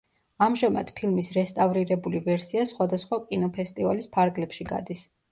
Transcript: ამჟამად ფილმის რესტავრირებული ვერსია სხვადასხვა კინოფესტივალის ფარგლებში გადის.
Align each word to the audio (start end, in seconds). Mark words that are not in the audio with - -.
ამჟამად 0.43 0.87
ფილმის 0.99 1.27
რესტავრირებული 1.33 2.21
ვერსია 2.27 2.63
სხვადასხვა 2.71 3.19
კინოფესტივალის 3.27 4.09
ფარგლებში 4.17 4.67
გადის. 4.71 5.05